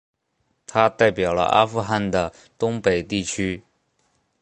[0.65, 3.63] 他代表了阿富汗的东北地区。